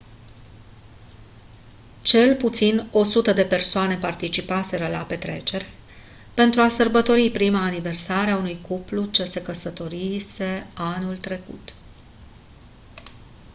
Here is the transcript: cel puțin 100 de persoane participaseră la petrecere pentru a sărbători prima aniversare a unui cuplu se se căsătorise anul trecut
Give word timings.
cel 2.01 2.35
puțin 2.35 2.87
100 2.91 3.33
de 3.33 3.45
persoane 3.45 3.97
participaseră 3.97 4.87
la 4.87 5.01
petrecere 5.01 5.65
pentru 6.33 6.61
a 6.61 6.67
sărbători 6.67 7.29
prima 7.31 7.61
aniversare 7.63 8.31
a 8.31 8.37
unui 8.37 8.61
cuplu 8.61 9.03
se 9.13 9.25
se 9.25 9.41
căsătorise 9.41 10.67
anul 10.75 11.17
trecut 11.17 11.73